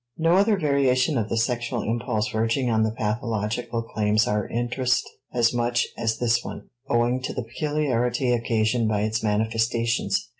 No 0.17 0.35
other 0.35 0.57
variation 0.57 1.15
of 1.15 1.29
the 1.29 1.37
sexual 1.37 1.83
impulse 1.83 2.29
verging 2.29 2.71
on 2.71 2.81
the 2.81 2.89
pathological 2.89 3.83
claims 3.83 4.25
our 4.27 4.47
interest 4.47 5.07
as 5.31 5.53
much 5.53 5.85
as 5.95 6.17
this 6.17 6.43
one, 6.43 6.69
owing 6.89 7.21
to 7.21 7.33
the 7.33 7.43
peculiarity 7.43 8.33
occasioned 8.33 8.87
by 8.89 9.01
its 9.01 9.21
manifestations. 9.21 10.27